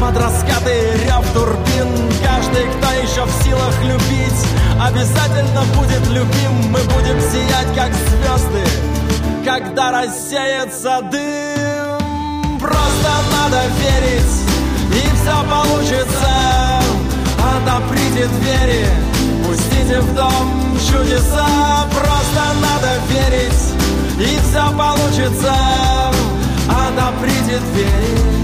[0.00, 2.10] Под раскаты рев турбин.
[2.24, 4.46] Каждый, кто еще в силах любить
[4.80, 6.70] Обязательно будет любим.
[6.70, 8.64] Мы будем сиять, как звезды
[9.44, 12.58] Когда рассеется дым.
[12.58, 14.55] Просто надо верить
[14.92, 16.30] И все получится.
[17.38, 18.86] Отоприте двери
[19.46, 20.78] Пустите в дом.
[20.78, 23.74] Чудеса Просто надо верить.
[24.18, 25.54] И все получится.
[26.68, 28.36] Отоприте двери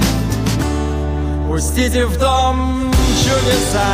[1.52, 2.90] Пустите в дом.
[3.22, 3.86] Чудеса.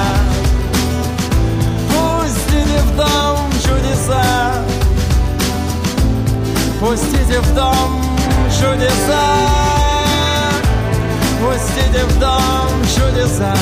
[1.89, 3.37] Пустите в дом.
[3.63, 4.65] Чудеса.
[6.81, 8.01] Пустите в дом.
[8.49, 9.38] Чудеса
[11.89, 13.55] Пустите в дом чудеса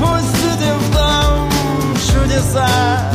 [0.00, 1.48] Пустите в дом
[1.96, 3.12] чудеса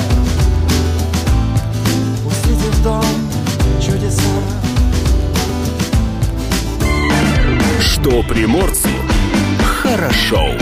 [2.23, 3.03] Пустите в дом
[3.81, 4.23] чудеса
[7.81, 8.89] Что приморцу
[9.81, 10.53] хорошо.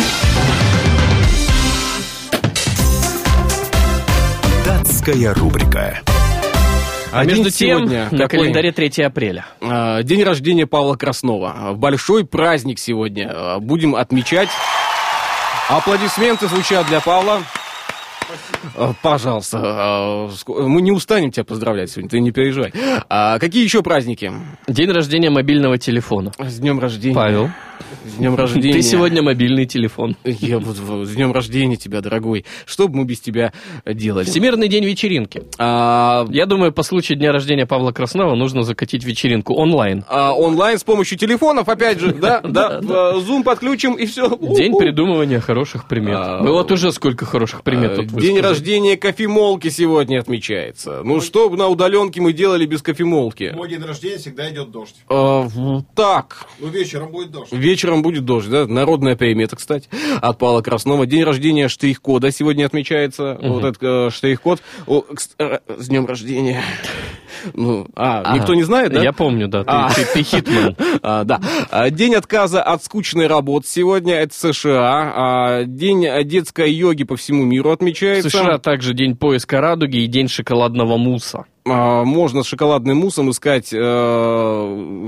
[4.66, 6.02] Датская рубрика.
[7.18, 8.28] А Один между тем, сегодня на какой?
[8.42, 9.46] календаре 3 апреля.
[9.60, 11.56] А, День рождения Павла Краснова.
[11.58, 13.28] А, Большой праздник сегодня.
[13.34, 14.50] А, Будем отмечать.
[15.68, 17.42] Аплодисменты звучат для Павла.
[19.02, 22.74] Пожалуйста, мы не устанем тебя поздравлять сегодня, ты не переживай.
[23.10, 24.32] А какие еще праздники?
[24.68, 26.32] День рождения мобильного телефона.
[26.38, 27.16] С днем рождения.
[27.16, 27.50] Павел,
[28.06, 28.74] С днем рождения.
[28.74, 30.16] ты сегодня мобильный телефон.
[30.24, 32.46] Я вот в- с днем рождения тебя, дорогой.
[32.66, 33.54] Что бы мы без тебя
[33.86, 34.26] делали?
[34.26, 35.44] Всемирный день вечеринки.
[35.58, 40.04] А, Я думаю, по случаю дня рождения Павла Краснова нужно закатить вечеринку онлайн.
[40.08, 44.30] а, онлайн с помощью телефонов, опять же, да, да, в, Zoom подключим и все.
[44.38, 46.16] День придумывания хороших примет.
[46.18, 51.02] А, Мы вот уже сколько хороших примет тут День рождения кофемолки сегодня отмечается.
[51.04, 53.54] Ну, что бы на удаленке мы делали без кофемолки?
[53.56, 54.96] Мой день рождения всегда идет дождь.
[55.10, 57.52] В- так, Ну, вечером будет дождь.
[57.68, 58.66] Вечером будет дождь, да?
[58.66, 59.90] Народная примета, кстати,
[60.22, 61.06] от Павла Краснова.
[61.06, 63.38] День рождения штрих-кода сегодня отмечается.
[63.42, 64.62] Вот этот э, штрих-код.
[64.88, 65.04] О,
[65.40, 66.62] э, с днем рождения.
[67.54, 69.04] Ну, а, А, никто не знает, да?
[69.04, 69.90] Я помню, да, ты, А.
[69.94, 70.76] ты- ты Hitman.
[71.04, 71.40] А, да.
[71.70, 74.16] А, День отказа от скучной работы сегодня.
[74.16, 75.14] Это США.
[75.16, 78.30] А, День детской йоги по всему миру отмечается.
[78.30, 81.46] США также день поиска радуги и день шоколадного муса.
[81.70, 83.78] А, можно с шоколадным муссом искать, э,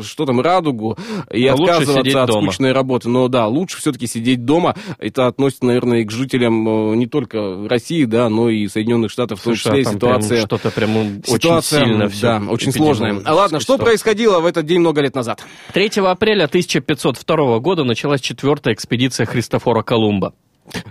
[0.04, 0.98] что там, радугу,
[1.32, 2.42] и А лучше отказываться от дома.
[2.52, 3.10] скучной работы.
[3.10, 4.76] Но да, лучше все-таки сидеть дома.
[4.98, 9.40] Это относится, наверное, и к жителям э, не только России, да, но и Соединенных Штатов,
[9.40, 10.46] в том США числе там прям ситуация...
[10.46, 12.22] что-то прям очень Ситуация, сильно все.
[12.22, 13.22] да, очень сложная.
[13.26, 15.44] А ладно, что происходило в этот день много лет назад?
[15.74, 20.34] 3 апреля 1502 года началась четвертая экспедиция Христофора Колумба.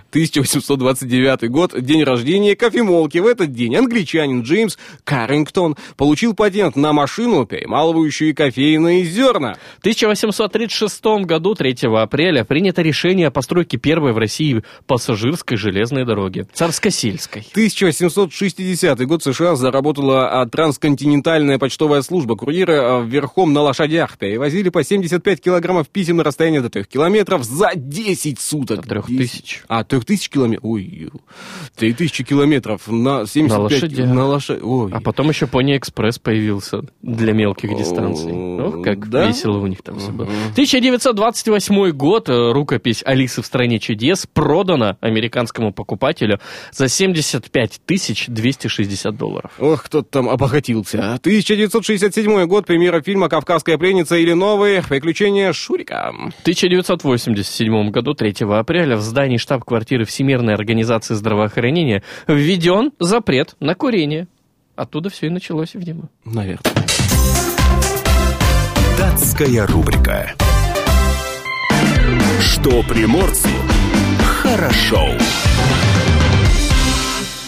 [0.09, 3.19] 1829 год, день рождения кофемолки.
[3.19, 9.55] В этот день англичанин Джеймс Каррингтон получил патент на машину, перемалывающую кофейные зерна.
[9.77, 16.47] В 1836 году, 3 апреля, принято решение о постройке первой в России пассажирской железной дороги.
[16.53, 17.45] Царско-сельской.
[17.51, 22.35] 1860 год США заработала а, трансконтинентальная почтовая служба.
[22.35, 27.43] Курьеры а, верхом на лошадях перевозили по 75 килограммов писем на расстояние до 3 километров
[27.43, 28.87] за 10 суток.
[28.87, 29.63] Трех тысяч.
[29.69, 30.65] А, 3000 километров.
[30.65, 31.09] Ой,
[31.75, 33.49] 3000 километров на 75...
[33.49, 34.09] На лошадях.
[34.09, 34.59] На лошадь.
[34.63, 34.91] Ой.
[34.91, 38.31] А потом еще Пони Экспресс появился для мелких дистанций.
[38.33, 39.27] Ох, как да?
[39.27, 40.27] весело у них там все было.
[40.53, 42.29] 1928 год.
[42.29, 46.39] э, Рукопись «Алисы в стране чудес» продана американскому покупателю
[46.71, 49.51] за 75 тысяч 260 долларов.
[49.59, 51.13] Ох, кто-то там обогатился.
[51.13, 56.11] 1967 год, премьера фильма «Кавказская пленница» или «Новые приключения Шурика».
[56.11, 64.27] В 1987 году, 3 апреля, в здании штаб-квартиры Всемирной организации здравоохранения введен запрет на курение.
[64.75, 66.09] Оттуда все и началось, видимо.
[66.23, 66.61] Наверное.
[68.97, 70.31] Датская рубрика.
[72.39, 73.49] Что приморцу
[74.41, 75.09] хорошо.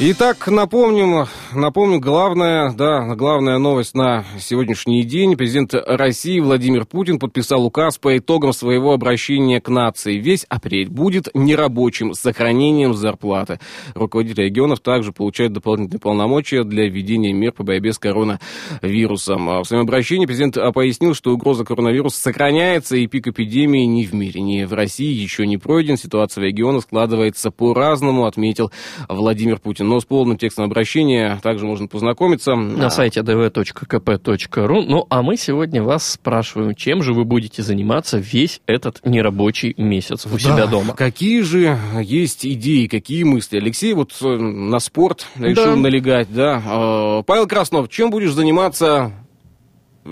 [0.04, 5.38] Итак, напомним, напомню, главная, да, главная новость на сегодняшний день.
[5.38, 10.18] Президент России Владимир Путин подписал указ по итогам своего обращения к нации.
[10.18, 13.60] Весь апрель будет нерабочим с сохранением зарплаты.
[13.94, 19.52] Руководители регионов также получают дополнительные полномочия для введения мер по борьбе с коронавирусом.
[19.52, 24.16] А В своем обращении президент пояснил, что угроза коронавируса сохраняется, и пик эпидемии ни в
[24.16, 25.96] мире, ни в России еще не пройден.
[25.96, 28.72] Ситуация в регионах складывается по-разному, отметил
[29.08, 29.91] Владимир Путин.
[29.92, 32.56] Но с полным текстом обращения также можно познакомиться.
[32.56, 34.86] На сайте dv.kp.ru.
[34.88, 40.26] Ну, а мы сегодня вас спрашиваем, чем же вы будете заниматься весь этот нерабочий месяц
[40.26, 40.94] у себя Да, дома?
[40.94, 43.58] Какие же есть идеи, какие мысли?
[43.58, 45.76] Алексей вот э, на спорт решил Да.
[45.76, 46.62] налегать, да.
[46.66, 49.12] Э, Павел Краснов, чем будешь заниматься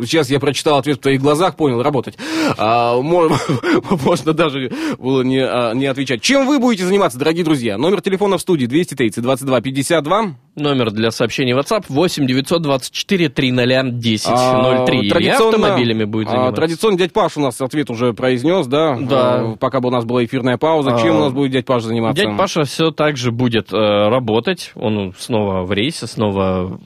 [0.02, 2.16] Сейчас я прочитал ответ в твоих глазах, понял, работать.
[2.58, 3.30] А, мо-
[4.06, 6.22] можно даже было не, а, не отвечать.
[6.22, 7.78] Чем вы будете заниматься, дорогие друзья?
[7.78, 10.36] Номер телефона в студии 230 22 52.
[10.56, 15.00] Номер для сообщений WhatsApp 8 924 300 10 А, 03.
[15.00, 16.56] И традиционно- автомобилями будет а, заниматься.
[16.56, 18.98] Традиционно дядь Паш у нас ответ уже произнес, да?
[19.00, 19.36] Да.
[19.42, 21.00] А, Пока бы у нас была эфирная пауза.
[21.02, 22.24] Чем А, у нас будет дядь Паш заниматься?
[22.24, 23.78] Дядь Паша все так же будет э,
[24.10, 24.72] работать.
[24.76, 26.78] Он снова в рейсе, снова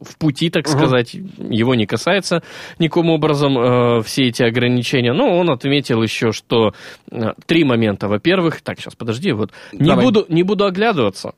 [0.00, 1.14] в пути, так сказать.
[1.14, 2.42] Его не касается
[2.78, 5.12] никаким образом э, все эти ограничения.
[5.12, 6.72] Но он отметил еще, что
[7.10, 8.08] э, три момента.
[8.08, 11.34] Во-первых, так, сейчас подожди, вот не буду, не буду оглядываться.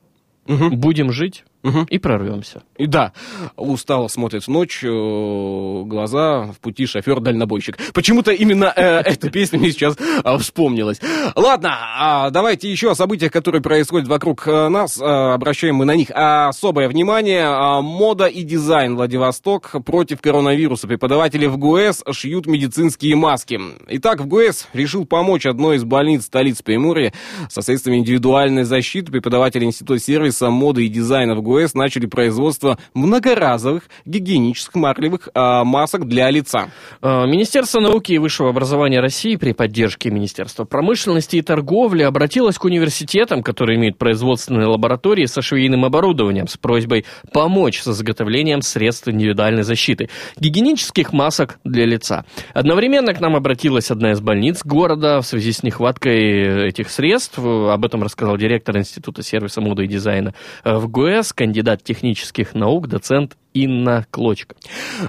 [0.47, 0.79] Мгм.
[0.79, 1.85] Будем жить Мгм.
[1.89, 2.63] и прорвемся.
[2.77, 3.11] И да,
[3.57, 7.77] устало смотрит в ночь, э, глаза в пути шофер-дальнобойщик.
[7.93, 11.01] Почему-то именно э, эта песня мне сейчас а, вспомнилась.
[11.35, 14.99] Ладно, а, давайте еще о событиях, которые происходят вокруг э, нас.
[15.01, 17.43] А, обращаем мы на них особое внимание.
[17.43, 20.87] А, мода и дизайн Владивосток против коронавируса.
[20.87, 23.59] Преподаватели в ГУЭС шьют медицинские маски.
[23.89, 27.11] Итак, в ГУЭС решил помочь одной из больниц столицы Приморья
[27.49, 29.11] со средствами индивидуальной защиты.
[29.11, 36.07] Преподаватели Института сервиса, моды и дизайна в ГУЭС начали производство многоразовых гигиенических марлевых а, масок
[36.07, 36.69] для лица.
[37.01, 42.65] Э, Министерство науки и высшего образования России при поддержке Министерства промышленности и торговли обратилось к
[42.65, 49.63] университетам, которые имеют производственные лаборатории со швейным оборудованием, с просьбой помочь с изготовлением средств индивидуальной
[49.63, 52.25] защиты, гигиенических масок для лица.
[52.53, 57.39] Одновременно к нам обратилась одна из больниц города в связи с нехваткой этих средств.
[57.39, 60.33] Об этом рассказал директор Института сервиса моды и дизайна
[60.63, 64.55] э, в ГУЭС, кандидат технических наук, доцент Инна Клочка.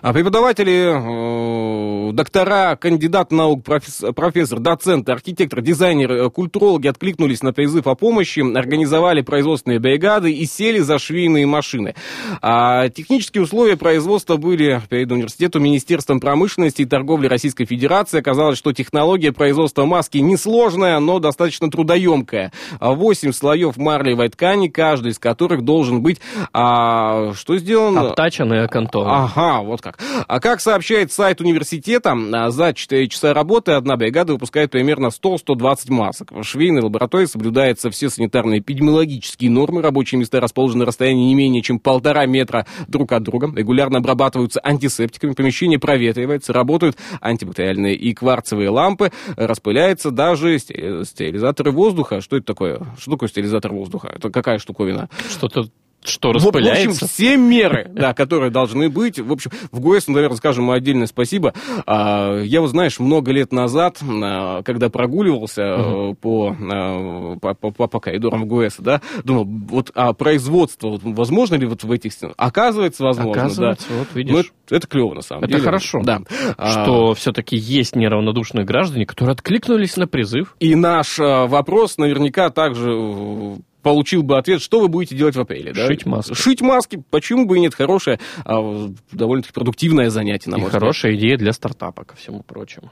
[0.01, 7.53] А преподаватели, э, доктора, кандидат наук, профес- профессор, доцент, архитектор, дизайнер, э, культурологи откликнулись на
[7.53, 11.95] призыв о помощи, организовали производственные бригады и сели за швейные машины.
[12.41, 18.20] А технические условия производства были перед университетом Министерством промышленности и торговли Российской Федерации.
[18.20, 22.53] Оказалось, что технология производства маски несложная, но достаточно трудоемкая.
[22.81, 26.20] Восемь слоев марлевой ткани, каждый из которых должен быть,
[26.53, 28.11] а, что сделано?
[28.11, 28.59] Обтачан и.
[29.07, 29.99] Ага, вот как.
[30.27, 35.91] А как сообщает сайт университета, а, за 4 часа работы одна бригада выпускает примерно 100-120
[35.91, 36.33] масок.
[36.33, 39.83] В швейной лаборатории соблюдаются все санитарные эпидемиологические нормы.
[39.83, 43.51] Рабочие места расположены на расстоянии не менее чем полтора метра друг от друга.
[43.55, 45.33] Регулярно обрабатываются антисептиками.
[45.33, 46.53] Помещение проветривается.
[46.53, 49.11] Работают антибактериальные и кварцевые лампы.
[49.37, 52.21] Распыляются даже сте- стерилизаторы воздуха.
[52.21, 52.81] Что это такое?
[52.99, 54.12] Что такое стерилизатор воздуха?
[54.14, 55.09] Это какая штуковина?
[55.31, 55.64] Что-то
[56.05, 57.07] что, В общем, распыляется?
[57.09, 59.18] все меры, да, которые должны быть.
[59.18, 61.53] В общем, в ГОЭС, наверное, скажем ему отдельное спасибо.
[61.86, 67.86] А, Я вот, знаешь, много лет назад, а, когда прогуливался э, по, а, по, по-
[67.88, 72.34] по- коридорам ГОЭС, да, думал, вот а производство, вот, возможно ли вот в этих стенах?
[72.38, 73.94] Оказывается, возможно, Оказывается, да.
[73.98, 74.53] вот Ну, видишь.
[74.66, 75.64] это, это клево, на самом Это деле.
[75.64, 76.01] хорошо.
[76.03, 76.20] Да.
[76.57, 80.57] А, Что все-таки есть неравнодушные граждане, которые откликнулись на призыв.
[80.61, 85.41] И наш а, вопрос наверняка также э, получил бы ответ, что вы будете делать в
[85.41, 85.72] апреле.
[85.72, 85.87] Да?
[85.87, 86.35] Шить маски.
[86.35, 91.37] Шить маски, почему бы и нет, хорошее, а, довольно-таки продуктивное занятие, на И хорошая идея
[91.37, 92.91] для стартапа, ко всему прочему.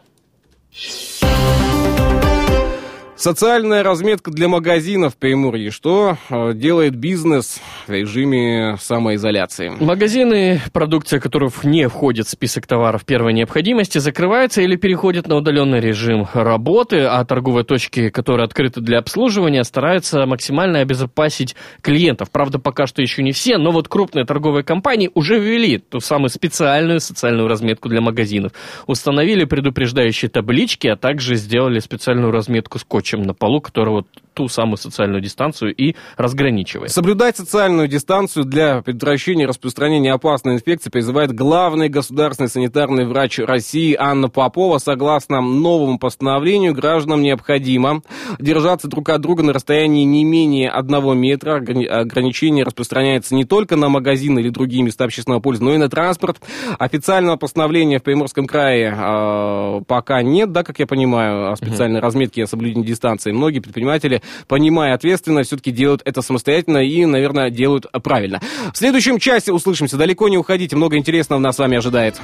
[3.19, 5.73] Социальная разметка для магазинов в Приморье.
[5.73, 9.71] Что э, делает бизнес в режиме самоизоляции?
[9.81, 15.81] Магазины, продукция которых не входит в список товаров первой необходимости, закрываются или переходят на удаленный
[15.81, 22.31] режим работы, а торговые точки, которые открыты для обслуживания, стараются максимально обезопасить клиентов.
[22.31, 26.29] Правда, пока что еще не все, но вот крупные торговые компании уже ввели ту самую
[26.29, 28.53] специальную социальную разметку для магазинов.
[28.87, 32.79] Установили предупреждающие таблички, а также сделали специальную разметку
[33.09, 34.07] скотчем на полу, которая вот
[34.39, 36.93] ту самую социальную дистанцию и разграничивает.
[36.93, 44.29] Соблюдать социальную дистанцию для предотвращения распространения опасной инфекции призывает главный государственный санитарный врач России Анна
[44.29, 44.79] Попова.
[44.79, 48.03] Согласно новому постановлению, гражданам необходимо
[48.39, 51.61] держаться друг от друга на расстоянии не менее одного метра.
[51.61, 55.91] Ограни- Ограничение распространяется не только на магазины или другие места общественного пользования, но и на
[55.91, 56.39] транспорт.
[56.79, 62.45] Официального постановления в Приморском крае э, пока нет, да, как я понимаю, о специальной разметке
[62.45, 63.33] о соблюдении дистанции.
[63.33, 68.41] Многие предприниматели, понимая ответственность, все-таки делают это самостоятельно и, наверное, делают правильно.
[68.75, 69.97] В следующем часе услышимся.
[69.97, 72.21] Далеко не уходите, много интересного нас с вами ожидает.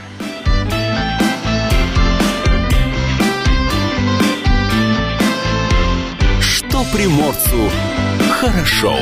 [6.40, 7.70] Что приморцу
[8.40, 8.98] хорошо.